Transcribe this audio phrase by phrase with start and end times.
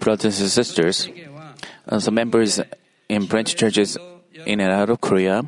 [0.00, 2.60] Brothers and sisters, the uh, members
[3.08, 3.98] in branch churches
[4.46, 5.44] in and out of Korea,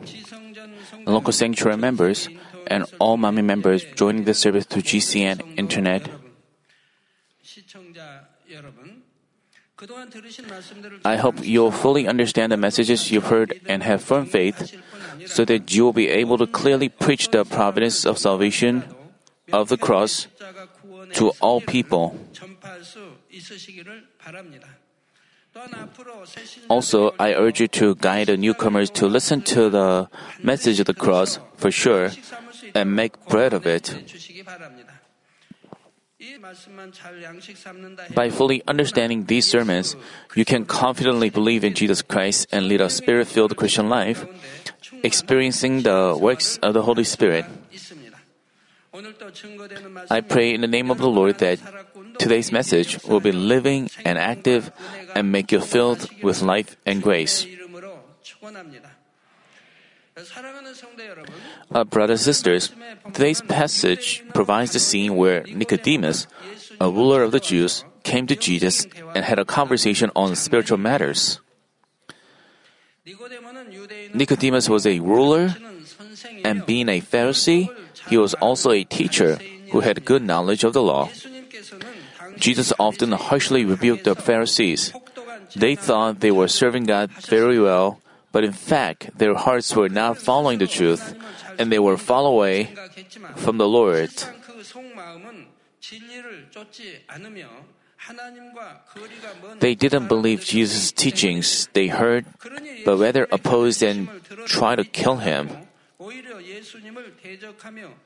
[1.07, 2.29] local sanctuary members,
[2.67, 6.11] and all Manmin members joining the service through GCN Internet,
[11.05, 14.77] I hope you'll fully understand the messages you've heard and have firm faith
[15.27, 18.85] so that you will be able to clearly preach the providence of salvation
[19.53, 20.27] of the cross
[21.15, 22.19] to all people.
[26.69, 30.09] Also, I urge you to guide the newcomers to listen to the
[30.43, 32.11] message of the cross for sure
[32.75, 33.95] and make bread of it.
[38.15, 39.97] By fully understanding these sermons,
[40.35, 44.27] you can confidently believe in Jesus Christ and lead a spirit filled Christian life,
[45.03, 47.45] experiencing the works of the Holy Spirit.
[50.11, 51.61] I pray in the name of the Lord that
[52.19, 54.71] Today's message will be living and active
[55.15, 57.47] and make you filled with life and grace.
[61.71, 62.73] Uh, brothers and sisters,
[63.13, 66.27] today's passage provides the scene where Nicodemus,
[66.81, 71.41] a ruler of the Jews, came to Jesus and had a conversation on spiritual matters.
[74.15, 75.55] Nicodemus was a ruler,
[76.45, 77.69] and being a Pharisee,
[78.09, 79.37] he was also a teacher
[79.71, 81.11] who had good knowledge of the law.
[82.37, 84.93] Jesus often harshly rebuked the Pharisees.
[85.55, 88.01] They thought they were serving God very well,
[88.33, 91.15] but in fact, their hearts were not following the truth,
[91.59, 92.75] and they were far away
[93.37, 94.11] from the Lord.
[99.59, 102.27] They didn't believe Jesus' teachings they heard,
[102.85, 104.09] but rather opposed and
[104.47, 105.66] tried to kill him.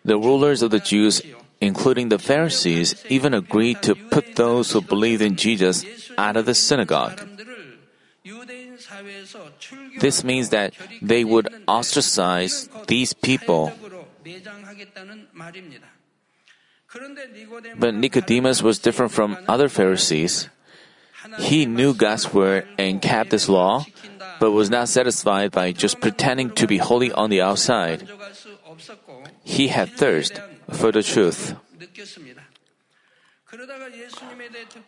[0.05, 1.23] The rulers of the Jews,
[1.61, 5.85] including the Pharisees, even agreed to put those who believed in Jesus
[6.17, 7.21] out of the synagogue.
[9.99, 13.73] This means that they would ostracize these people.
[17.79, 20.49] But Nicodemus was different from other Pharisees.
[21.39, 23.85] He knew God's word and kept his law,
[24.41, 28.09] but was not satisfied by just pretending to be holy on the outside.
[29.45, 30.41] He had thirst
[30.73, 31.55] for the truth.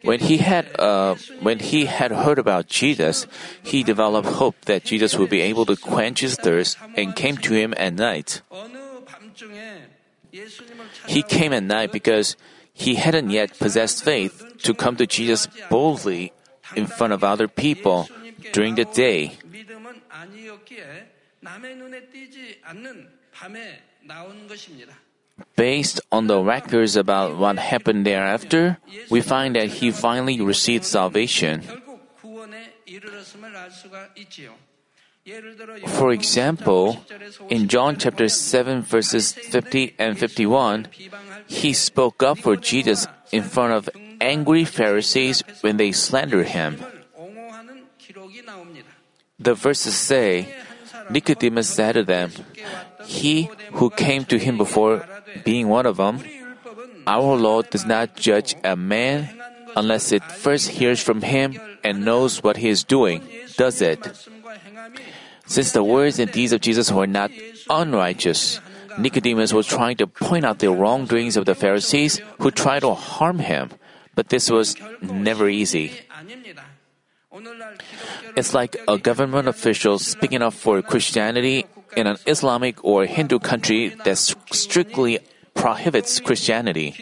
[0.02, 3.26] When he had uh, when he had heard about Jesus,
[3.62, 7.52] he developed hope that Jesus would be able to quench his thirst and came to
[7.52, 8.40] him at night.
[11.06, 12.36] He came at night because
[12.72, 16.32] he hadn't yet possessed faith to come to Jesus boldly
[16.74, 18.08] in front of other people
[18.52, 19.38] during the day.
[25.56, 28.78] Based on the records about what happened thereafter,
[29.10, 31.62] we find that he finally received salvation.
[35.86, 36.98] For example,
[37.48, 40.88] in John chapter 7 verses 50 and 51,
[41.46, 43.88] he spoke up for Jesus in front of
[44.20, 46.82] angry Pharisees when they slandered him
[49.44, 50.54] the verses say,
[51.10, 52.30] Nicodemus said to them,
[53.04, 55.04] He who came to him before
[55.44, 56.22] being one of them,
[57.06, 59.28] our Lord does not judge a man
[59.76, 63.22] unless it first hears from him and knows what he is doing,
[63.56, 64.00] does it?
[65.46, 67.30] Since the words and deeds of Jesus were not
[67.68, 68.60] unrighteous,
[68.98, 73.40] Nicodemus was trying to point out the wrongdoings of the Pharisees who tried to harm
[73.40, 73.70] him,
[74.14, 75.92] but this was never easy.
[78.36, 81.64] It's like a government official speaking up for Christianity
[81.96, 85.20] in an Islamic or Hindu country that strictly
[85.54, 86.94] prohibits Christianity.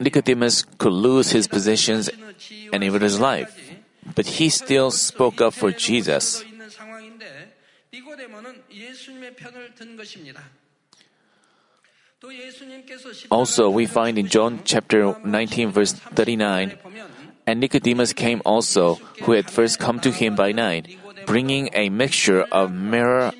[0.00, 2.10] Nicodemus could lose his positions
[2.72, 3.54] and even his life,
[4.14, 6.44] but he still spoke up for Jesus.
[13.30, 16.78] Also, we find in John chapter 19, verse 39,
[17.46, 22.42] and Nicodemus came also, who had first come to him by night, bringing a mixture
[22.42, 23.32] of myrrh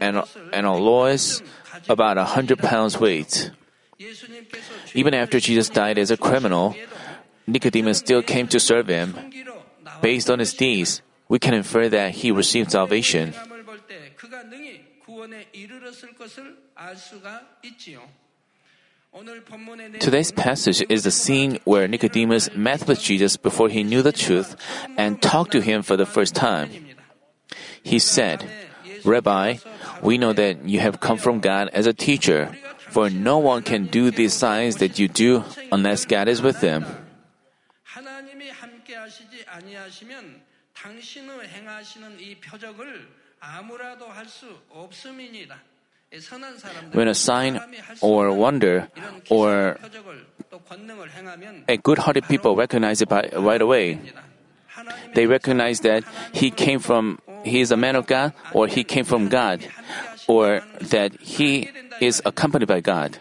[0.00, 0.22] and,
[0.52, 1.42] and aloes,
[1.88, 3.50] about a hundred pounds weight.
[4.94, 6.74] Even after Jesus died as a criminal,
[7.46, 9.14] Nicodemus still came to serve him.
[10.00, 13.34] Based on his deeds, we can infer that he received salvation.
[19.98, 24.54] Today's passage is the scene where Nicodemus met with Jesus before he knew the truth
[24.96, 26.70] and talked to him for the first time.
[27.82, 28.46] He said,
[29.04, 29.56] Rabbi,
[30.02, 32.54] we know that you have come from God as a teacher.
[32.78, 36.86] For no one can do these signs that you do unless God is with them.
[46.92, 47.60] When a sign
[48.00, 48.88] or wonder
[49.30, 49.78] or
[51.68, 54.00] a good hearted people recognize it by, right away,
[55.14, 56.02] they recognize that
[56.32, 59.62] he came from, he is a man of God, or he came from God,
[60.26, 61.70] or that he
[62.00, 63.18] is accompanied by God.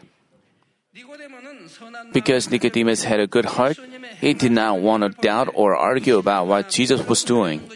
[2.12, 3.78] Because Nicodemus had a good heart,
[4.20, 7.70] he did not want to doubt or argue about what Jesus was doing.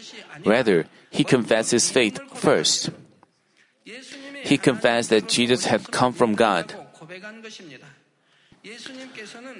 [0.44, 2.90] Rather, he confessed his faith first
[4.44, 6.72] he confessed that Jesus had come from God.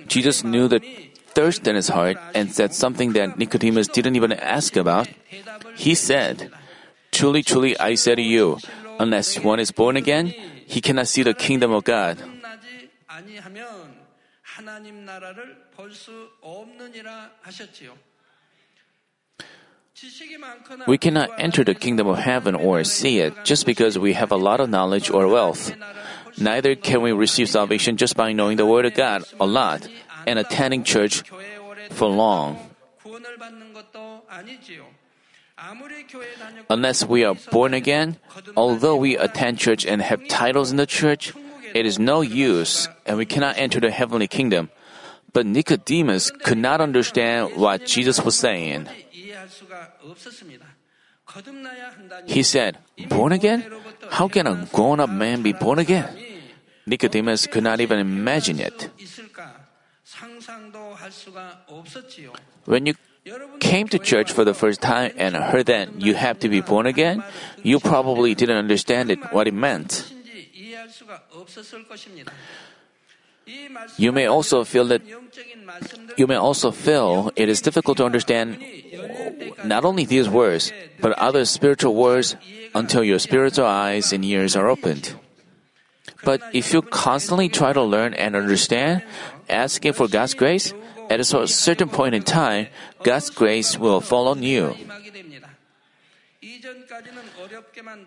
[0.07, 0.81] Jesus knew the
[1.33, 5.09] thirst in his heart and said something that Nicodemus didn't even ask about.
[5.77, 6.53] He said,
[7.11, 8.59] Truly, truly, I say to you,
[8.99, 10.35] unless one is born again,
[10.67, 12.19] he cannot see the kingdom of God.
[20.87, 24.37] We cannot enter the kingdom of heaven or see it just because we have a
[24.37, 25.73] lot of knowledge or wealth.
[26.39, 29.87] Neither can we receive salvation just by knowing the Word of God a lot
[30.27, 31.23] and attending church
[31.91, 32.59] for long.
[36.69, 38.17] Unless we are born again,
[38.57, 41.33] although we attend church and have titles in the church,
[41.73, 44.71] it is no use and we cannot enter the heavenly kingdom.
[45.33, 48.89] But Nicodemus could not understand what Jesus was saying.
[52.27, 53.65] He said, Born again?
[54.11, 56.09] How can a grown up man be born again?
[56.87, 58.91] Nicodemus could not even imagine it.
[62.67, 62.95] When you
[63.59, 66.87] came to church for the first time and heard that you have to be born
[66.87, 67.25] again,
[67.63, 70.13] you probably didn't understand it, what it meant.
[73.97, 75.03] You may also feel that
[76.17, 78.63] you may also feel it is difficult to understand
[79.65, 82.37] not only these words, but other spiritual words
[82.75, 85.15] until your spiritual eyes and ears are opened.
[86.25, 89.03] But if you constantly try to learn and understand,
[89.49, 90.73] asking for God's grace,
[91.11, 92.69] at a certain point in time,
[93.03, 94.75] God's grace will fall on you.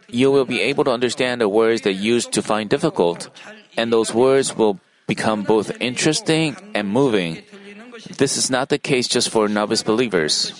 [0.10, 3.30] You will be able to understand the words that you used to find difficult,
[3.76, 7.44] and those words will become both interesting and moving.
[8.18, 10.54] This is not the case just for novice believers.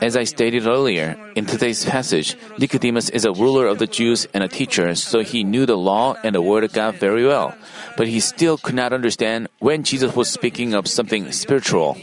[0.00, 4.44] As I stated earlier, in today's passage, Nicodemus is a ruler of the Jews and
[4.44, 7.54] a teacher, so he knew the law and the Word of God very well.
[7.96, 11.96] But he still could not understand when Jesus was speaking of something spiritual.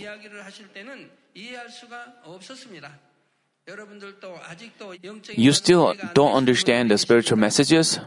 [5.35, 7.99] You still don't understand the spiritual messages?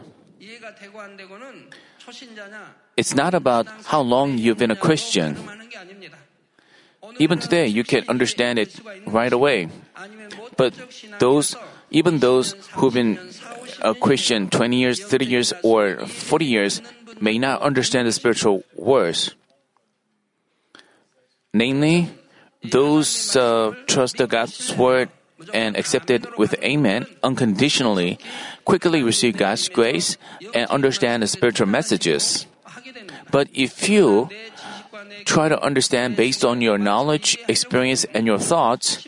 [2.97, 5.37] It's not about how long you've been a Christian.
[7.19, 9.69] Even today, you can understand it right away.
[10.57, 10.73] But
[11.19, 11.55] those,
[11.91, 13.19] even those who've been
[13.81, 16.81] a Christian 20 years, 30 years, or 40 years
[17.21, 19.35] may not understand the spiritual words.
[21.53, 22.09] Namely,
[22.63, 25.09] those uh, trust the God's word
[25.53, 28.17] and accepted with Amen unconditionally,
[28.63, 30.17] quickly receive God's grace,
[30.53, 32.47] and understand the spiritual messages.
[33.31, 34.29] But if you
[35.25, 39.07] try to understand based on your knowledge, experience, and your thoughts,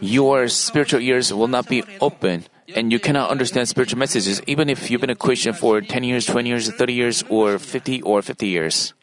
[0.00, 2.44] your spiritual ears will not be open
[2.74, 6.26] and you cannot understand spiritual messages even if you've been a Christian for 10 years,
[6.26, 8.94] 20 years, 30 years, or 50 or 50 years.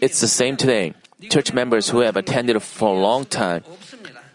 [0.00, 0.94] It's the same today.
[1.30, 3.62] Church members who have attended for a long time,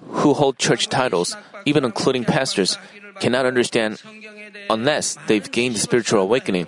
[0.01, 1.35] who hold church titles,
[1.65, 2.77] even including pastors,
[3.19, 4.01] cannot understand
[4.69, 6.67] unless they've gained spiritual awakening.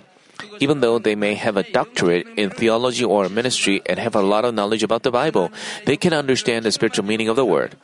[0.59, 4.45] Even though they may have a doctorate in theology or ministry and have a lot
[4.45, 5.51] of knowledge about the Bible,
[5.85, 7.75] they can understand the spiritual meaning of the word.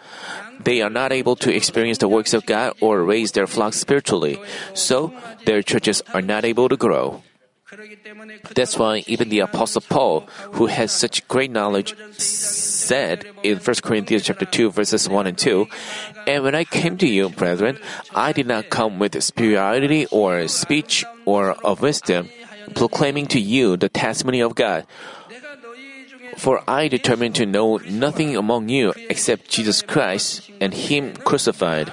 [0.63, 4.39] They are not able to experience the works of God or raise their flocks spiritually,
[4.73, 5.13] so
[5.45, 7.21] their churches are not able to grow.
[8.53, 14.23] That's why even the apostle Paul, who has such great knowledge, said in 1 Corinthians
[14.23, 15.67] chapter 2 verses 1 and 2,
[16.27, 17.79] "And when I came to you, brethren,
[18.13, 22.29] I did not come with superiority or speech or of wisdom,
[22.75, 24.85] proclaiming to you the testimony of God.
[26.37, 31.91] For I determined to know nothing among you except Jesus Christ and Him crucified.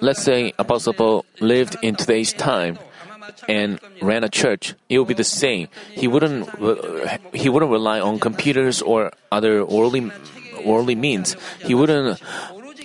[0.00, 2.78] Let's say Apostle Paul lived in today's time
[3.48, 4.74] and ran a church.
[4.88, 5.68] It would be the same.
[5.92, 6.48] He wouldn't
[7.34, 10.10] he wouldn't rely on computers or other worldly
[10.64, 11.36] worldly means.
[11.64, 12.20] He wouldn't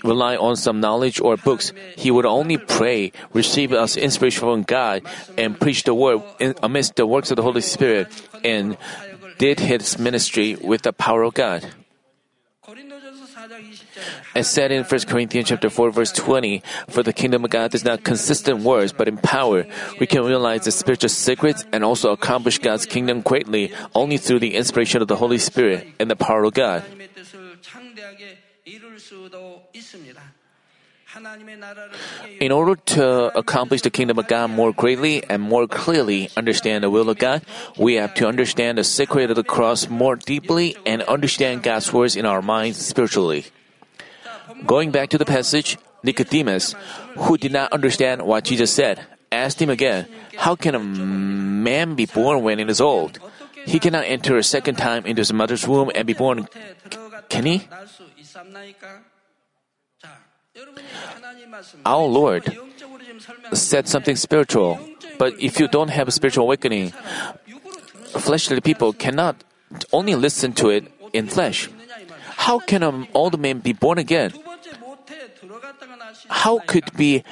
[0.04, 1.74] rely on some knowledge or books.
[1.96, 5.04] He would only pray, receive us inspiration from God,
[5.38, 6.22] and preach the word
[6.62, 8.08] amidst the works of the Holy Spirit,
[8.44, 8.78] and
[9.38, 11.66] did his ministry with the power of God.
[14.36, 17.86] As said in 1 Corinthians chapter 4 verse 20, for the kingdom of God does
[17.86, 19.66] not consist in words but in power.
[20.00, 24.56] We can realize the spiritual secrets and also accomplish God's kingdom greatly only through the
[24.56, 26.84] inspiration of the Holy Spirit and the power of God.
[32.40, 36.90] In order to accomplish the kingdom of God more greatly and more clearly understand the
[36.90, 37.44] will of God,
[37.78, 42.16] we have to understand the secret of the cross more deeply and understand God's words
[42.16, 43.46] in our minds spiritually.
[44.66, 46.76] Going back to the passage, Nicodemus,
[47.18, 52.06] who did not understand what Jesus said, asked him again, How can a man be
[52.06, 53.20] born when he is old?
[53.66, 56.48] He cannot enter a second time into his mother's womb and be born,
[57.30, 57.68] can he?
[61.86, 62.44] Our Lord
[63.54, 64.80] said something spiritual,
[65.18, 66.94] but if you don't have a spiritual awakening,
[68.18, 69.44] fleshly people cannot
[69.92, 71.70] only listen to it in flesh.
[72.48, 74.34] How can an old man be born again?
[76.30, 77.24] How could be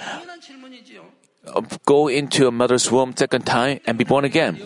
[1.47, 4.59] uh, go into a mother's womb second time and be born again?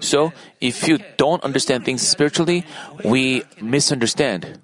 [0.00, 2.66] So, if you don't understand things spiritually,
[3.04, 4.58] we misunderstand.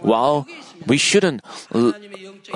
[0.00, 0.46] While
[0.86, 1.42] we shouldn't
[1.74, 1.94] l-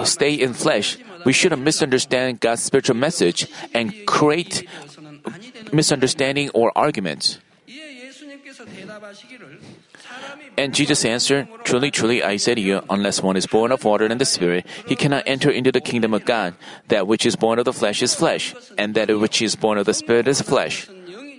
[0.04, 4.66] stay in flesh, we shouldn't misunderstand God's spiritual message and create
[5.72, 7.38] misunderstanding or arguments.
[10.56, 14.06] And Jesus answered, Truly, truly, I say to you, unless one is born of water
[14.06, 16.54] and the Spirit, he cannot enter into the kingdom of God.
[16.88, 19.86] That which is born of the flesh is flesh, and that which is born of
[19.86, 20.88] the Spirit is flesh.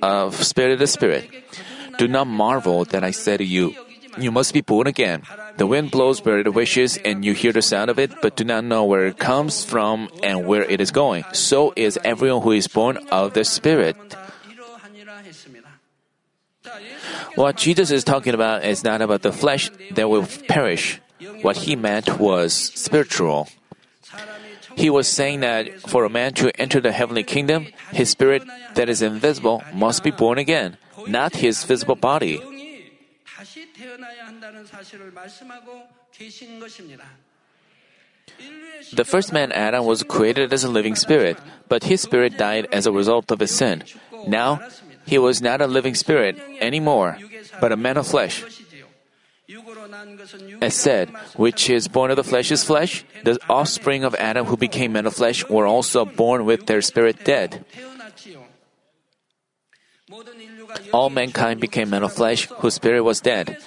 [0.02, 1.30] Of Spirit is Spirit.
[1.98, 3.74] Do not marvel that I say to you,
[4.18, 5.24] you must be born again.
[5.58, 8.44] The wind blows where it wishes, and you hear the sound of it, but do
[8.44, 11.24] not know where it comes from and where it is going.
[11.34, 13.96] So is everyone who is born of the Spirit.
[17.36, 21.00] What Jesus is talking about is not about the flesh that will perish.
[21.42, 23.48] What he meant was spiritual.
[24.76, 28.44] He was saying that for a man to enter the heavenly kingdom, his spirit
[28.76, 32.42] that is invisible must be born again, not his visible body.
[38.94, 41.38] The first man Adam was created as a living spirit,
[41.70, 43.84] but his spirit died as a result of his sin.
[44.28, 44.62] Now,
[45.06, 47.18] he was not a living spirit anymore,
[47.62, 48.44] but a man of flesh.
[50.62, 54.58] As said, which is born of the flesh is flesh, the offspring of Adam who
[54.58, 57.64] became men of flesh were also born with their spirit dead.
[60.94, 63.58] All mankind became men of flesh whose spirit was dead.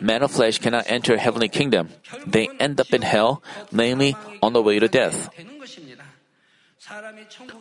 [0.00, 1.90] Men of flesh cannot enter heavenly kingdom.
[2.26, 5.30] They end up in hell, namely on the way to death.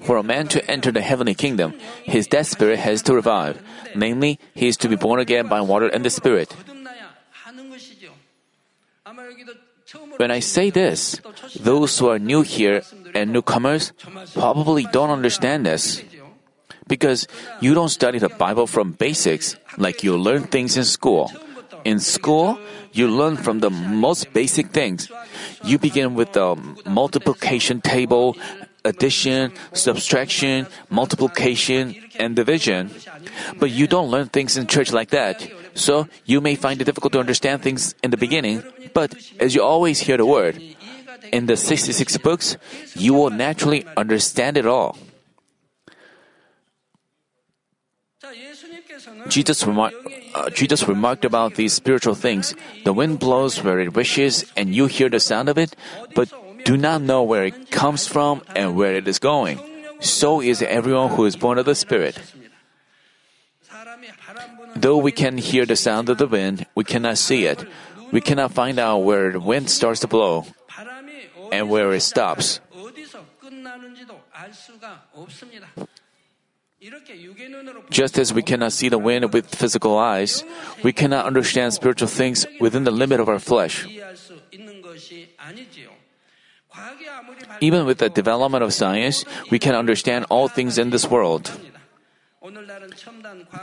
[0.02, 3.62] For a man to enter the heavenly kingdom, his dead spirit has to revive.
[3.96, 6.54] Namely, he is to be born again by water and the spirit.
[10.18, 11.22] When I say this,
[11.60, 12.82] those who are new here
[13.14, 13.94] and newcomers
[14.34, 16.02] probably don't understand this.
[16.88, 17.28] Because
[17.62, 21.32] you don't study the Bible from basics like you learn things in school.
[21.84, 22.60] In school,
[22.94, 25.12] you learn from the most basic things.
[25.64, 28.38] You begin with the multiplication table,
[28.86, 32.92] addition, subtraction, multiplication, and division.
[33.60, 35.48] But you don't learn things in church like that.
[35.74, 38.64] So you may find it difficult to understand things in the beginning,
[38.94, 40.62] but as you always hear the word,
[41.32, 42.58] in the 66 books,
[42.96, 44.98] you will naturally understand it all.
[49.28, 49.94] Jesus, remar-
[50.36, 52.56] uh, Jesus remarked about these spiritual things.
[52.84, 55.76] The wind blows where it wishes, and you hear the sound of it,
[56.16, 56.32] but
[56.64, 59.60] do not know where it comes from and where it is going.
[60.00, 62.20] So is everyone who is born of the Spirit.
[64.76, 67.66] Though we can hear the sound of the wind, we cannot see it.
[68.12, 70.46] We cannot find out where the wind starts to blow
[71.52, 72.60] and where it stops.
[77.90, 80.44] Just as we cannot see the wind with physical eyes,
[80.84, 83.88] we cannot understand spiritual things within the limit of our flesh.
[87.62, 91.52] Even with the development of science, we can understand all things in this world.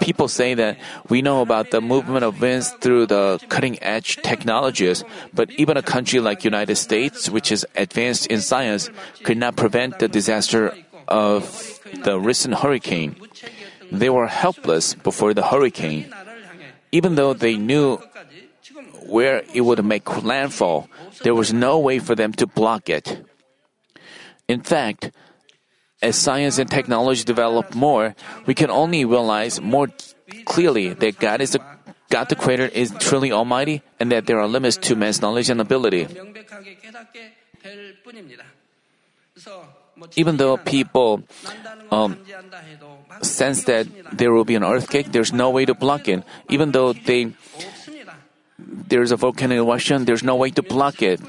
[0.01, 0.79] People say that
[1.11, 5.83] we know about the movement of winds through the cutting edge technologies, but even a
[5.83, 8.89] country like United States, which is advanced in science,
[9.23, 10.73] could not prevent the disaster
[11.11, 13.17] of the recent hurricane.
[13.91, 16.15] They were helpless before the hurricane.
[16.93, 17.99] Even though they knew
[19.07, 20.89] where it would make landfall,
[21.23, 23.27] there was no way for them to block it.
[24.49, 25.11] In fact,
[26.03, 28.15] as science and technology develop more,
[28.47, 29.89] we can only realize more
[30.47, 31.61] clearly that God is the
[32.11, 35.61] God the Creator is truly Almighty and that there are limits to man's knowledge and
[35.61, 36.09] ability.
[40.17, 41.23] Even though people
[41.91, 42.17] um,
[43.23, 46.23] sense that there will be an earthquake, there's no way to block it.
[46.49, 47.33] Even though they
[48.59, 51.21] there's a volcanic eruption, there's no way to block it.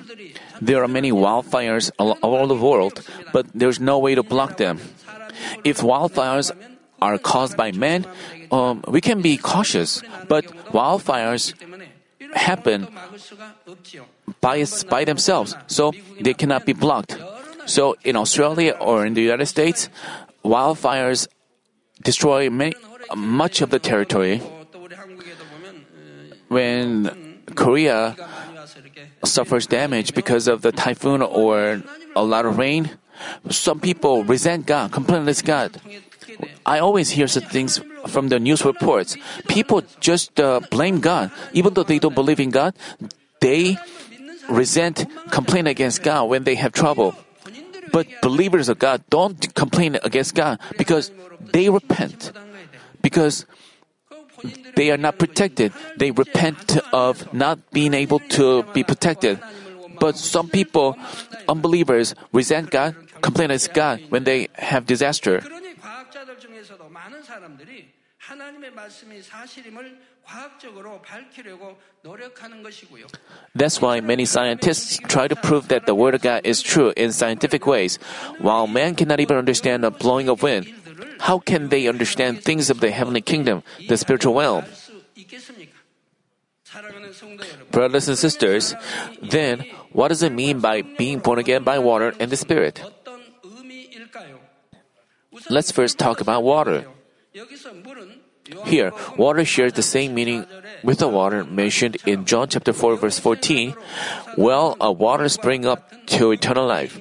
[0.61, 3.01] There are many wildfires all over the world,
[3.33, 4.79] but there's no way to block them.
[5.63, 6.51] If wildfires
[7.01, 8.05] are caused by men,
[8.51, 11.53] um, we can be cautious, but wildfires
[12.33, 12.87] happen
[14.39, 17.17] by, by themselves, so they cannot be blocked.
[17.65, 19.89] So in Australia or in the United States,
[20.43, 21.27] wildfires
[22.01, 22.73] destroy many,
[23.15, 24.41] much of the territory.
[26.47, 28.15] When Korea
[29.23, 31.81] suffers damage because of the typhoon or
[32.15, 32.91] a lot of rain,
[33.49, 35.79] some people resent God, complain against God.
[36.65, 39.17] I always hear such things from the news reports.
[39.47, 42.73] People just uh, blame God, even though they don't believe in God.
[43.39, 43.77] They
[44.49, 47.15] resent, complain against God when they have trouble.
[47.91, 51.11] But believers of God don't complain against God because
[51.51, 52.31] they repent.
[53.01, 53.45] Because
[54.75, 55.73] they are not protected.
[55.97, 59.39] They repent of not being able to be protected.
[59.99, 60.97] But some people,
[61.47, 65.43] unbelievers, resent God, complain against God when they have disaster.
[73.55, 77.11] That's why many scientists try to prove that the Word of God is true in
[77.11, 77.97] scientific ways,
[78.39, 80.71] while man cannot even understand the blowing of wind.
[81.19, 84.65] How can they understand things of the heavenly kingdom, the spiritual realm?
[87.71, 88.73] Brothers and sisters,
[89.21, 92.81] then what does it mean by being born again by water and the Spirit?
[95.49, 96.85] Let's first talk about water.
[98.65, 100.45] Here, water shares the same meaning
[100.83, 103.75] with the water mentioned in John chapter 4 verse 14,
[104.37, 106.99] well, a water spring up to eternal life.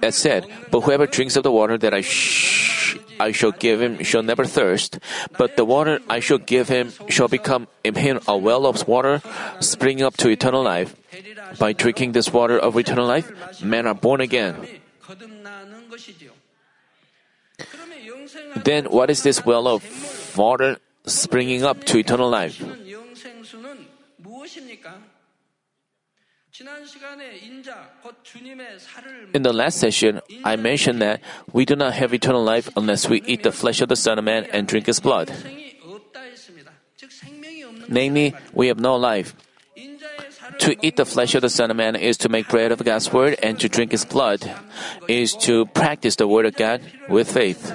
[0.00, 4.02] That said, but whoever drinks of the water that I, sh- I shall give him
[4.02, 4.98] shall never thirst,
[5.36, 9.20] but the water I shall give him shall become in him a well of water
[9.60, 10.96] springing up to eternal life.
[11.58, 13.30] By drinking this water of eternal life,
[13.62, 14.56] men are born again.
[18.64, 19.84] Then what is this well of
[20.36, 22.62] water springing up to eternal life?
[29.34, 31.20] In the last session, I mentioned that
[31.52, 34.24] we do not have eternal life unless we eat the flesh of the Son of
[34.24, 35.32] Man and drink his blood.
[37.88, 39.34] Namely, we have no life.
[40.58, 43.12] To eat the flesh of the Son of Man is to make bread of God's
[43.12, 44.44] word, and to drink his blood
[45.08, 47.72] is to practice the word of God with faith.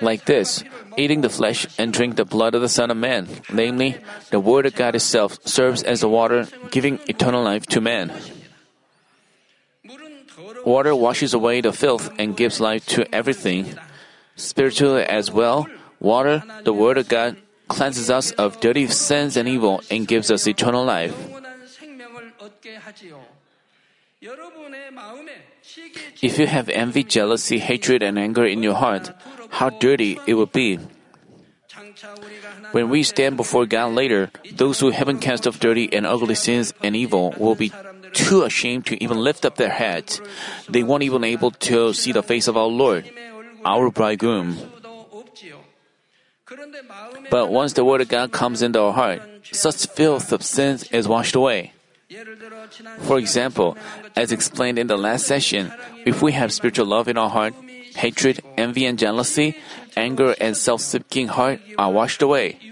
[0.00, 0.62] Like this,
[0.96, 3.96] eating the flesh and drink the blood of the Son of Man, namely,
[4.30, 8.12] the Word of God itself, serves as the water giving eternal life to man.
[10.64, 13.74] Water washes away the filth and gives life to everything.
[14.36, 15.66] Spiritually as well,
[15.98, 17.36] water, the Word of God,
[17.68, 21.16] cleanses us of dirty sins and evil and gives us eternal life.
[26.22, 29.10] If you have envy, jealousy, hatred, and anger in your heart,
[29.50, 30.78] how dirty it would be.
[32.72, 36.72] When we stand before God later, those who haven't cast off dirty and ugly sins
[36.82, 37.72] and evil will be
[38.12, 40.20] too ashamed to even lift up their heads.
[40.68, 43.10] They won't even able to see the face of our Lord,
[43.66, 44.54] our bridegroom.
[47.30, 51.08] But once the word of God comes into our heart, such filth of sins is
[51.10, 51.72] washed away.
[53.02, 53.76] For example,
[54.14, 55.74] as explained in the last session,
[56.06, 57.54] if we have spiritual love in our heart,
[57.98, 59.58] hatred, envy, and jealousy,
[59.96, 62.62] anger, and self seeking heart are washed away.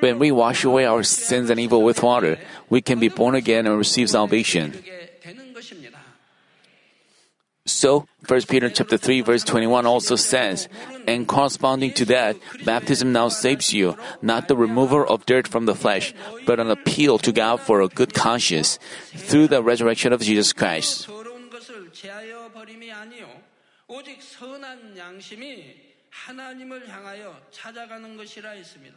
[0.00, 2.38] When we wash away our sins and evil with water,
[2.70, 4.72] we can be born again and receive salvation.
[7.67, 10.69] So, 1 Peter chapter 3 verse 21 also says,
[11.05, 15.75] and corresponding to that, baptism now saves you, not the removal of dirt from the
[15.75, 16.13] flesh,
[16.45, 18.79] but an appeal to God for a good conscience
[19.13, 21.07] through the resurrection of Jesus Christ.
[21.07, 23.27] 더러운 것을 제하여 버림이 아니요
[23.87, 25.75] 오직 선한 양심이
[26.09, 28.95] 하나님을 향하여 찾아가는 것이라 했습니다.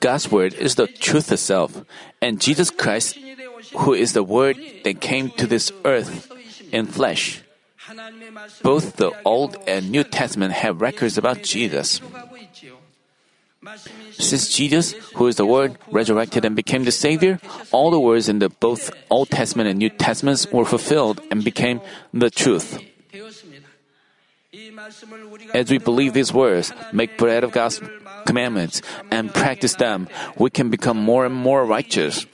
[0.00, 1.84] God's word is the truth itself,
[2.20, 3.18] and Jesus Christ,
[3.76, 6.30] who is the word that came to this earth
[6.72, 7.42] in flesh.
[8.62, 12.00] Both the Old and New Testament have records about Jesus.
[14.12, 17.40] Since Jesus, who is the Word, resurrected and became the Savior,
[17.72, 21.80] all the words in the both Old Testament and New Testaments were fulfilled and became
[22.14, 22.78] the truth.
[25.52, 27.80] As we believe these words, make bread of God's
[28.26, 32.26] commandments and practice them, we can become more and more righteous.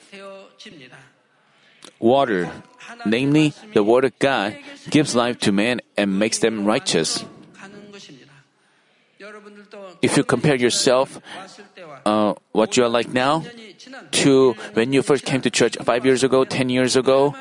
[1.98, 2.50] Water,
[3.04, 4.56] namely the Word of God,
[4.90, 7.24] gives life to man and makes them righteous.
[10.02, 11.18] If you compare yourself,
[12.04, 13.44] uh, what you are like now,
[14.22, 17.34] to when you first came to church five years ago, ten years ago,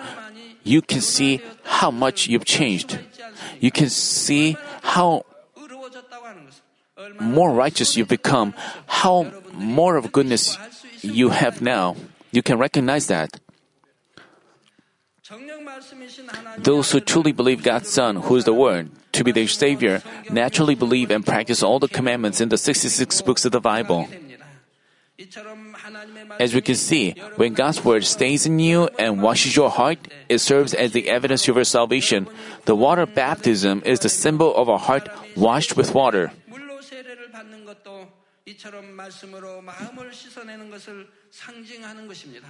[0.63, 2.97] you can see how much you've changed.
[3.59, 5.25] You can see how
[7.19, 8.53] more righteous you become,
[8.87, 10.57] how more of goodness
[11.01, 11.95] you have now.
[12.31, 13.39] You can recognize that.
[16.57, 20.75] Those who truly believe God's Son, who is the Word, to be their Savior, naturally
[20.75, 24.07] believe and practice all the commandments in the 66 books of the Bible.
[26.39, 29.97] As we can see, when God's Word stays in you and washes your heart,
[30.27, 32.27] it serves as the evidence of your salvation.
[32.65, 36.31] The water baptism is the symbol of a heart washed with water.
[38.54, 42.48] 이처럼 말씀으로 마음을 씻어내는 것을 상징하는 것입니다.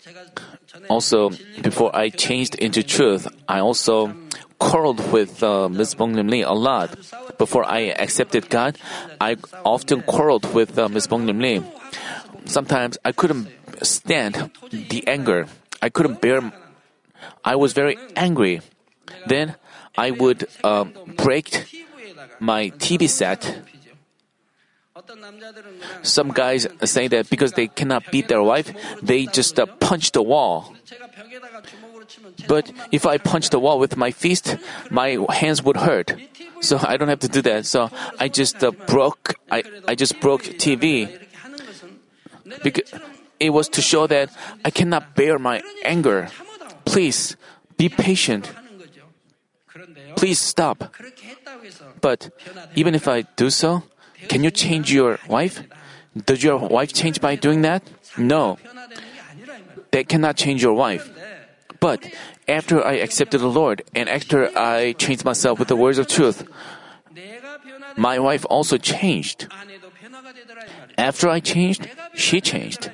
[0.00, 0.24] 제가
[0.66, 1.30] 전에 Also,
[1.62, 4.12] before I changed into truth, I also
[4.58, 5.94] quarreled with uh, Ms.
[5.94, 6.90] Bong Lim Lee a lot.
[7.38, 8.78] Before I accepted God,
[9.20, 11.06] I often quarreled with uh, Ms.
[11.06, 11.62] Bong Lim Lee.
[12.46, 13.46] Sometimes I couldn't
[13.82, 15.46] stand the anger.
[15.80, 16.52] I couldn't bear.
[17.44, 18.60] I was very angry.
[19.26, 19.54] Then
[19.96, 20.84] I would uh,
[21.16, 23.62] break 피부에다가 my TV set.
[26.03, 30.21] some guys say that because they cannot beat their wife, they just uh, punch the
[30.21, 30.73] wall.
[32.47, 34.57] But if I punch the wall with my fist,
[34.89, 36.15] my hands would hurt.
[36.61, 37.65] So I don't have to do that.
[37.65, 39.35] So I just uh, broke.
[39.51, 41.19] I, I just broke TV.
[42.63, 42.91] Because
[43.39, 44.31] it was to show that
[44.63, 46.29] I cannot bear my anger.
[46.85, 47.35] Please
[47.77, 48.51] be patient.
[50.15, 50.95] Please stop.
[52.01, 52.29] But
[52.75, 53.83] even if I do so,
[54.27, 55.61] can you change your wife?
[56.25, 57.83] Does your wife change by doing that?
[58.17, 58.57] No.
[59.91, 61.09] They cannot change your wife.
[61.79, 62.09] But
[62.47, 66.47] after I accepted the Lord and after I changed myself with the words of truth,
[67.95, 69.47] my wife also changed.
[70.97, 72.91] After I changed, she changed.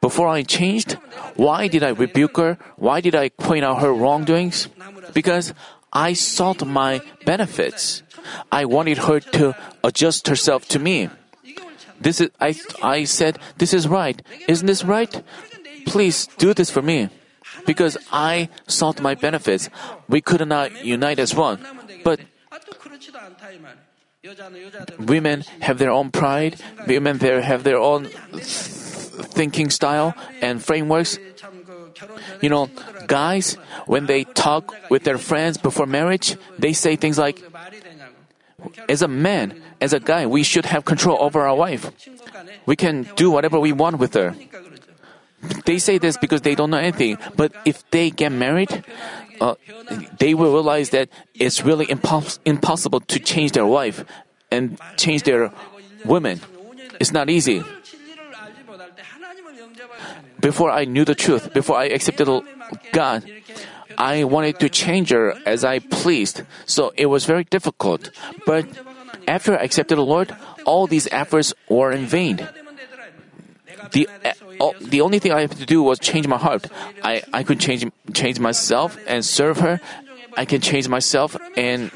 [0.00, 0.96] Before I changed,
[1.36, 2.58] why did I rebuke her?
[2.76, 4.68] Why did I point out her wrongdoings?
[5.12, 5.52] Because
[5.92, 8.03] I sought my benefits.
[8.50, 11.10] I wanted her to adjust herself to me.
[12.00, 14.20] This is, I, I said, this is right.
[14.48, 15.22] Isn't this right?
[15.86, 17.08] Please do this for me.
[17.66, 19.70] Because I sought my benefits.
[20.08, 21.64] We could not unite as one.
[22.02, 22.20] But
[24.98, 28.06] women have their own pride, women have their own
[29.36, 31.18] thinking style and frameworks.
[32.40, 32.68] You know,
[33.06, 33.54] guys,
[33.86, 37.40] when they talk with their friends before marriage, they say things like,
[38.88, 41.90] as a man, as a guy, we should have control over our wife.
[42.66, 44.34] We can do whatever we want with her.
[45.64, 48.84] They say this because they don't know anything, but if they get married,
[49.40, 49.54] uh,
[50.18, 54.04] they will realize that it's really impos- impossible to change their wife
[54.50, 55.52] and change their
[56.04, 56.40] women.
[57.00, 57.62] It's not easy.
[60.40, 62.28] Before I knew the truth, before I accepted
[62.92, 63.24] God,
[63.98, 68.10] I wanted to change her as I pleased, so it was very difficult.
[68.46, 68.66] But
[69.26, 72.46] after I accepted the Lord, all these efforts were in vain.
[73.92, 76.66] The, uh, all, the only thing I had to do was change my heart.
[77.02, 79.80] I, I could change, change myself and serve her.
[80.36, 81.90] I can change myself and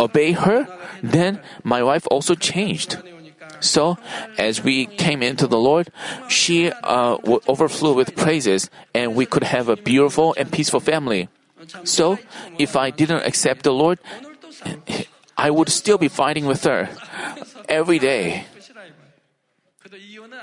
[0.00, 0.66] obey her.
[1.02, 2.98] Then my wife also changed.
[3.60, 3.98] So,
[4.38, 5.92] as we came into the Lord,
[6.28, 11.28] she uh, overflowed with praises, and we could have a beautiful and peaceful family.
[11.84, 12.18] So,
[12.58, 13.98] if I didn't accept the Lord,
[15.36, 16.88] I would still be fighting with her
[17.68, 18.44] every day.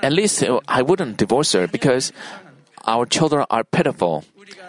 [0.02, 2.12] At least uh, I wouldn't divorce her because
[2.86, 4.24] our children are pitiful.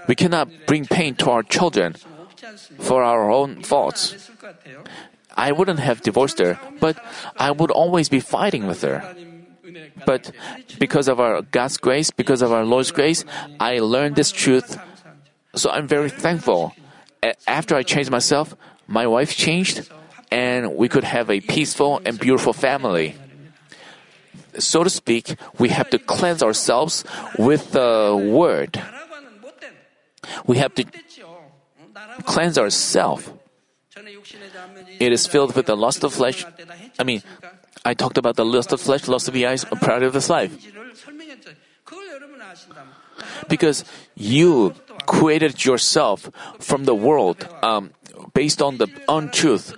[0.07, 1.95] We cannot bring pain to our children
[2.79, 4.29] for our own faults.
[5.39, 6.99] I wouldn't have divorced her, but
[7.39, 8.99] I would always be fighting with her.
[10.05, 10.35] But
[10.79, 13.23] because of our God's grace, because of our Lord's grace,
[13.55, 14.75] I learned this truth.
[15.55, 16.75] So I'm very thankful.
[17.47, 18.51] After I changed myself,
[18.87, 19.87] my wife changed,
[20.27, 23.15] and we could have a peaceful and beautiful family.
[24.59, 27.07] So to speak, we have to cleanse ourselves
[27.39, 28.75] with the word.
[30.45, 30.83] We have to
[32.27, 33.31] cleanse ourselves.
[34.99, 36.45] It is filled with the lust of flesh.
[36.97, 37.23] I mean,
[37.85, 40.51] I talked about the lust of flesh, lust of the eyes, pride of this life.
[43.47, 47.91] Because you created yourself from the world um,
[48.33, 49.73] based on the untruth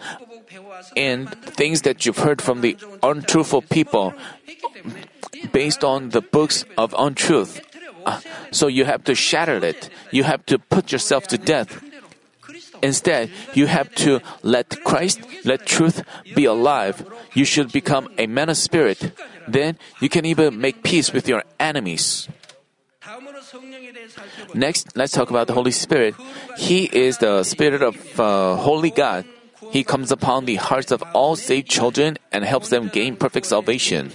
[0.96, 4.14] and things that you've heard from the untruthful people
[5.52, 7.62] based on the books of untruth.
[8.06, 8.20] Uh,
[8.52, 9.90] so you have to shatter it.
[10.12, 11.82] You have to put yourself to death.
[12.82, 16.04] Instead, you have to let Christ, let truth
[16.36, 17.06] be alive.
[17.34, 19.12] You should become a man of spirit.
[19.48, 22.28] Then you can even make peace with your enemies.
[24.54, 26.16] Next, let's talk about the Holy Spirit.
[26.58, 29.26] He is the Spirit of uh, Holy God.
[29.72, 34.12] He comes upon the hearts of all saved children and helps them gain perfect salvation.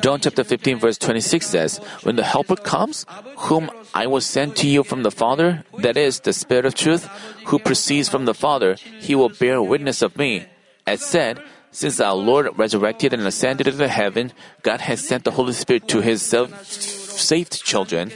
[0.00, 3.04] John chapter 15 verse 26 says, When the Helper comes,
[3.36, 7.04] whom I will send to you from the Father, that is, the Spirit of truth,
[7.46, 10.46] who proceeds from the Father, he will bear witness of me.
[10.86, 15.52] As said, since our Lord resurrected and ascended into heaven, God has sent the Holy
[15.52, 18.10] Spirit to his self- saved children.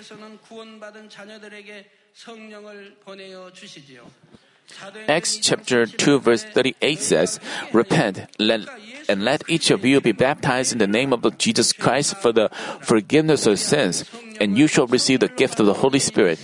[5.08, 7.40] Acts chapter 2 verse 38 says,
[7.72, 8.68] Repent, let
[9.08, 12.48] and let each of you be baptized in the name of Jesus Christ for the
[12.80, 14.04] forgiveness of sins,
[14.40, 16.40] and you shall receive the gift of the Holy Spirit.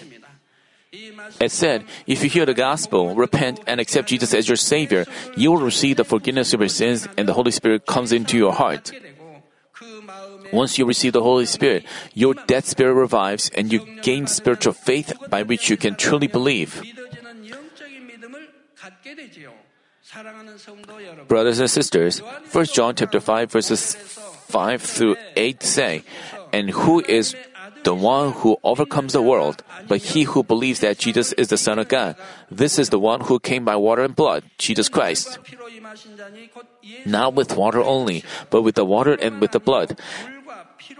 [1.40, 5.06] It said, if you hear the gospel, repent, and accept Jesus as your Savior,
[5.36, 8.52] you will receive the forgiveness of your sins, and the Holy Spirit comes into your
[8.52, 8.92] heart.
[10.52, 15.14] Once you receive the Holy Spirit, your dead spirit revives, and you gain spiritual faith
[15.30, 16.82] by which you can truly believe.
[21.28, 26.02] Brothers and sisters, 1 John chapter 5 verses 5 through 8 say,
[26.52, 27.36] And who is
[27.84, 31.78] the one who overcomes the world, but he who believes that Jesus is the Son
[31.78, 32.16] of God.
[32.50, 35.38] This is the one who came by water and blood, Jesus Christ.
[37.06, 39.98] Not with water only, but with the water and with the blood.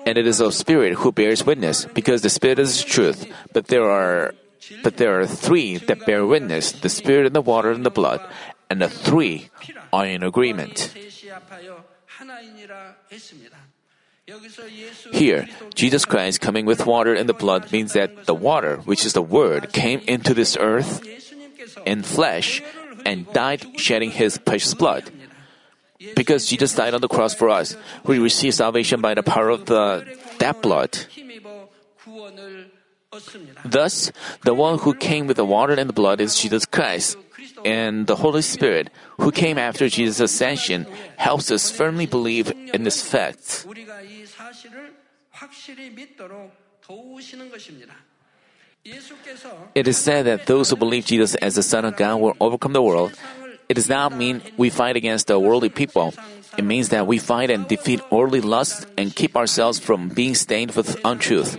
[0.07, 3.27] And it is the Spirit who bears witness, because the Spirit is truth.
[3.53, 4.35] But there are
[4.83, 8.21] but there are three that bear witness the Spirit and the water and the blood,
[8.69, 9.51] and the three
[9.93, 10.95] are in agreement.
[15.13, 19.13] Here, Jesus Christ coming with water and the blood means that the water, which is
[19.13, 21.03] the Word, came into this earth
[21.85, 22.63] in flesh
[23.05, 25.11] and died shedding his precious blood.
[26.15, 29.67] Because Jesus died on the cross for us, we receive salvation by the power of
[29.67, 30.07] the,
[30.39, 30.97] that blood.
[33.65, 37.17] Thus, the one who came with the water and the blood is Jesus Christ,
[37.65, 43.03] and the Holy Spirit, who came after Jesus' ascension, helps us firmly believe in this
[43.03, 43.67] fact.
[49.75, 52.73] It is said that those who believe Jesus as the Son of God will overcome
[52.73, 53.13] the world.
[53.69, 56.15] It does not mean we fight against the worldly people.
[56.57, 60.73] It means that we fight and defeat worldly lusts and keep ourselves from being stained
[60.73, 61.59] with untruth.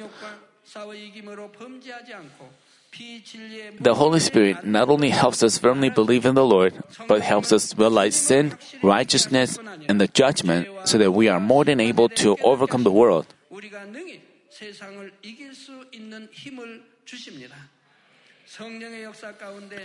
[3.79, 6.73] The Holy Spirit not only helps us firmly believe in the Lord,
[7.07, 11.79] but helps us realize sin, righteousness, and the judgment so that we are more than
[11.81, 13.27] able to overcome the world.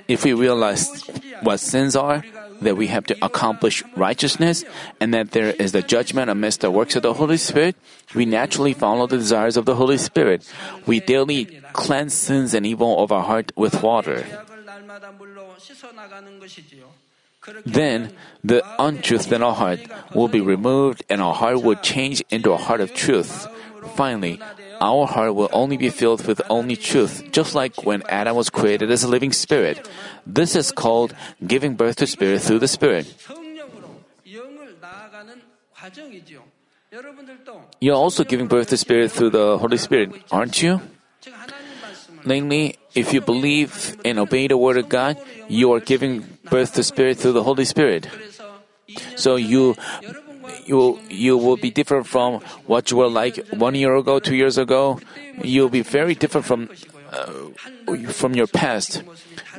[0.09, 1.03] If we realize
[1.43, 2.25] what sins are,
[2.61, 4.65] that we have to accomplish righteousness,
[5.01, 7.77] and that there is the judgment amidst the works of the Holy Spirit,
[8.15, 10.43] we naturally follow the desires of the Holy Spirit.
[10.87, 14.25] We daily cleanse sins and evil of our heart with water.
[17.65, 19.81] Then the untruth in our heart
[20.15, 23.47] will be removed and our heart will change into a heart of truth.
[23.95, 24.41] Finally,
[24.81, 28.91] our heart will only be filled with only truth, just like when Adam was created
[28.91, 29.89] as a living spirit.
[30.27, 31.15] This is called
[31.47, 33.13] giving birth to spirit through the spirit.
[37.81, 40.81] You're also giving birth to spirit through the Holy Spirit, aren't you?
[42.25, 46.83] Namely, if you believe and obey the word of God, you are giving birth to
[46.83, 48.09] spirit through the Holy Spirit.
[49.17, 49.77] So you
[50.65, 54.59] you you will be different from what you were like one year ago, two years
[54.59, 55.01] ago.
[55.43, 56.69] You'll be very different from
[57.13, 57.51] uh,
[58.11, 59.03] from your past.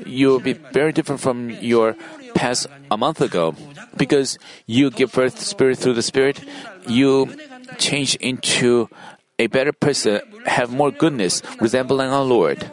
[0.06, 1.96] You'll be very different from your
[2.36, 3.56] past a month ago
[3.96, 6.44] because you give birth Spirit through the Spirit.
[6.88, 7.34] You
[7.78, 8.90] change into
[9.40, 12.66] a better person, have more goodness, resembling our Lord.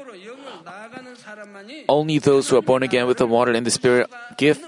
[1.88, 4.60] Only those who are born again with the water and the Spirit give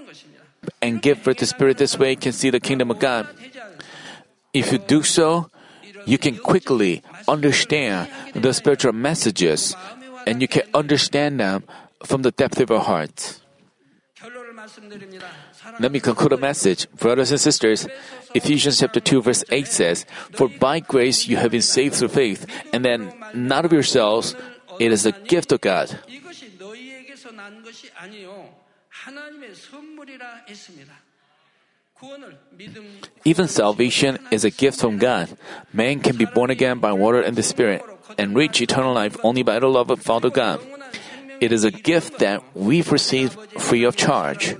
[0.80, 3.28] and give birth to Spirit this way can see the kingdom of God.
[4.52, 5.50] If you do so,
[6.06, 9.74] you can quickly understand the spiritual messages
[10.26, 11.64] and you can understand them
[12.04, 13.40] from the depth of your heart.
[15.78, 16.90] Let me conclude a message.
[16.90, 17.86] Brothers and sisters,
[18.34, 22.46] Ephesians chapter 2 verse 8 says, For by grace you have been saved through faith,
[22.72, 24.34] and then not of yourselves,
[24.78, 25.98] it is a gift of God.
[33.24, 35.36] Even salvation is a gift from God.
[35.72, 37.82] Man can be born again by water and the Spirit
[38.18, 40.60] and reach eternal life only by the love of Father God.
[41.40, 44.56] It is a gift that we've received free of charge.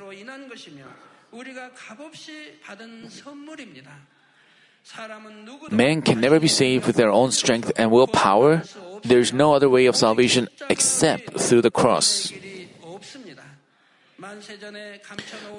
[5.71, 8.63] Man can never be saved with their own strength and willpower.
[9.03, 12.33] There's no other way of salvation except through the cross.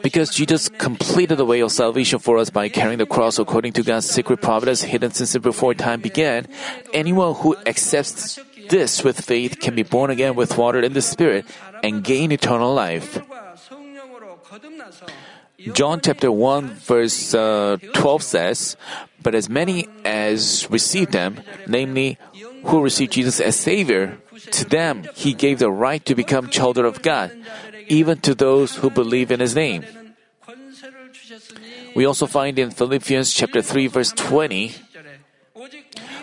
[0.02, 3.84] Because Jesus completed the way of salvation for us by carrying the cross according to
[3.84, 6.48] God's secret providence hidden since before time began,
[6.92, 8.40] anyone who accepts
[8.70, 11.46] this with faith can be born again with water and the Spirit
[11.84, 13.22] and gain eternal life.
[15.74, 18.78] John chapter 1 verse uh, 12 says,
[19.22, 22.18] But as many as received them, namely,
[22.64, 27.02] who received Jesus as Savior, to them, He gave the right to become children of
[27.02, 27.32] God,
[27.88, 29.86] even to those who believe in His name.
[31.96, 34.76] We also find in Philippians chapter 3 verse 20,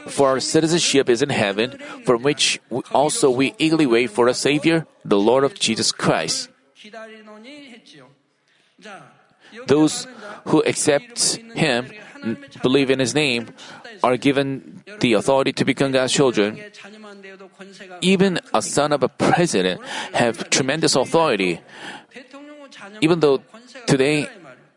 [0.06, 2.60] for our citizenship is in heaven, from which
[2.92, 6.48] also we eagerly wait for a Savior, the Lord of Jesus Christ.
[9.66, 10.06] Those
[10.46, 11.90] who accept Him
[12.62, 13.48] believe in His name
[14.02, 16.60] are given the authority to become God's children.
[18.00, 21.60] Even a son of a president have tremendous authority.
[23.00, 23.42] Even though
[23.86, 24.28] today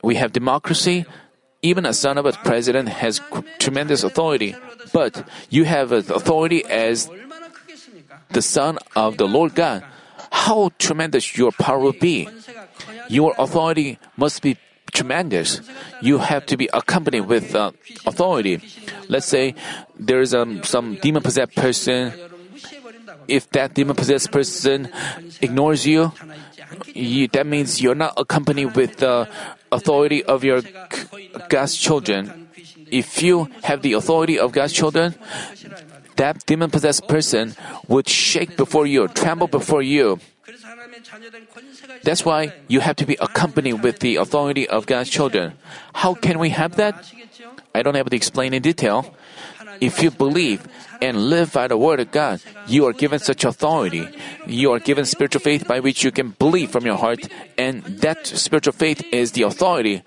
[0.04, 1.06] we have democracy,
[1.62, 3.22] even a son of a president has
[3.60, 4.56] tremendous authority.
[4.94, 7.10] But you have authority as
[8.30, 9.84] the son of the Lord God.
[10.32, 12.30] How tremendous your power will be!
[13.10, 14.58] Your authority must be
[14.98, 15.62] tremendous.
[16.02, 17.72] You have to be accompanied with uh,
[18.06, 18.60] authority.
[19.08, 19.54] Let's say
[19.98, 22.14] there is um, some demon possessed person.
[23.28, 24.90] If that demon possessed person
[25.42, 26.12] ignores you,
[26.88, 29.30] you, that means you're not accompanied with the
[29.72, 30.62] authority of your
[31.50, 32.50] God's children.
[32.90, 35.16] If you have the authority of God's children,
[36.16, 37.56] that demon possessed person
[37.88, 40.20] would shake before you, tremble before you.
[42.04, 45.54] That's why you have to be accompanied with the authority of God's children.
[45.94, 47.12] How can we have that?
[47.74, 49.14] I don't have to explain in detail.
[49.80, 50.66] If you believe
[51.02, 54.08] and live by the word of God, you are given such authority.
[54.48, 57.28] You are given spiritual faith by which you can believe from your heart,
[57.58, 60.02] and that spiritual faith is the authority.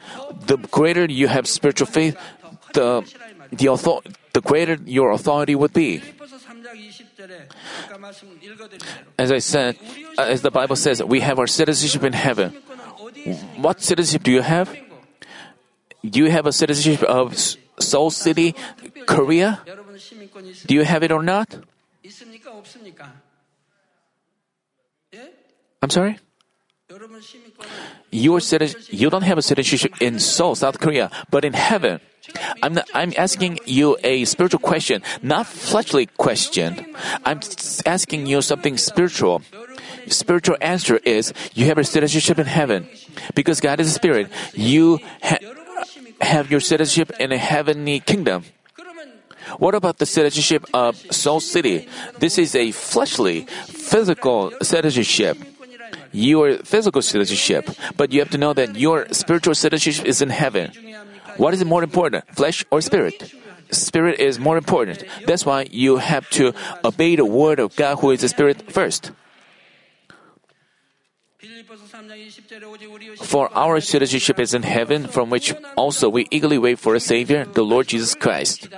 [0.47, 2.17] The greater you have spiritual faith,
[2.73, 3.05] the
[3.53, 4.01] the, author,
[4.33, 6.03] the greater your authority would be.
[9.19, 9.77] As I said,
[10.19, 12.53] uh, as the Bible says, we have our citizenship in heaven.
[13.57, 14.75] What citizenship do you have?
[16.05, 17.37] Do you have a citizenship of
[17.79, 18.55] Seoul City,
[19.07, 19.61] Korea?
[20.67, 21.59] Do you have it or not?
[25.83, 26.19] I'm sorry?
[28.11, 32.01] Your citizen, you don't have a citizenship in Seoul, South Korea, but in heaven.
[32.63, 36.95] I'm, not, I'm asking you a spiritual question, not fleshly question.
[37.25, 37.41] I'm
[37.87, 39.43] asking you something spiritual.
[40.07, 42.89] Spiritual answer is you have a citizenship in heaven.
[43.35, 45.39] Because God is a spirit, you ha-
[46.21, 48.45] have your citizenship in a heavenly kingdom.
[49.59, 51.89] What about the citizenship of Seoul City?
[52.19, 55.39] This is a fleshly, physical citizenship.
[56.13, 60.73] Your physical citizenship, but you have to know that your spiritual citizenship is in heaven.
[61.41, 63.33] What is more important, flesh or spirit?
[63.73, 65.05] Spirit is more important.
[65.25, 66.53] That's why you have to
[66.85, 69.11] obey the word of God, who is the Spirit, first.
[73.25, 77.47] For our citizenship is in heaven, from which also we eagerly wait for a Savior,
[77.47, 78.69] the Lord Jesus Christ.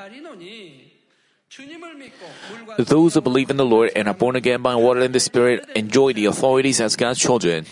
[2.78, 5.68] Those who believe in the Lord and are born again by water and the Spirit
[5.74, 7.66] enjoy the authorities as God's children.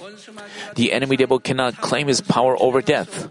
[0.75, 3.31] The enemy devil cannot claim his power over death.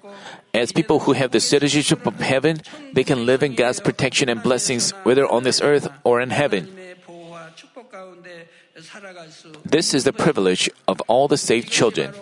[0.54, 2.62] As people who have the citizenship of heaven,
[2.93, 6.68] they can live in God's protection and blessings, whether on this earth or in heaven.
[9.66, 12.14] This is the privilege of all the saved children.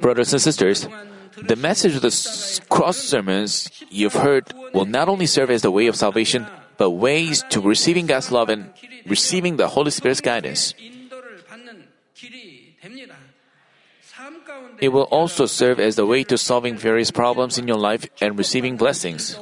[0.00, 0.88] Brothers and sisters,
[1.36, 5.86] the message of the cross sermons you've heard will not only serve as the way
[5.86, 8.72] of salvation, but ways to receiving God's love and
[9.06, 10.74] receiving the Holy Spirit's guidance.
[14.80, 18.38] It will also serve as the way to solving various problems in your life and
[18.38, 19.38] receiving blessings.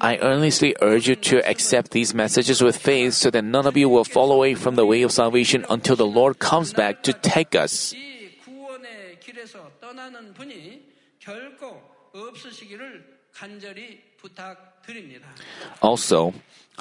[0.00, 3.88] I earnestly urge you to accept these messages with faith so that none of you
[3.88, 7.54] will fall away from the way of salvation until the Lord comes back to take
[7.54, 7.94] us.
[15.82, 16.34] Also,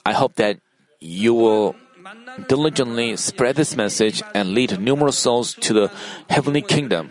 [0.06, 0.60] I hope that
[1.00, 1.76] you will
[2.48, 5.92] diligently spread this message and lead numerous souls to the
[6.30, 7.10] heavenly kingdom.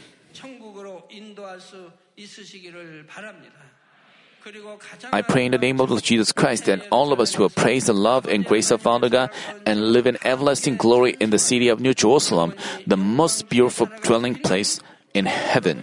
[5.13, 7.95] I pray in the name of Jesus Christ that all of us will praise the
[7.95, 9.31] love and grace of Father God
[9.65, 12.55] and live in everlasting glory in the city of New Jerusalem,
[12.87, 14.81] the most beautiful dwelling place
[15.15, 15.83] in heaven.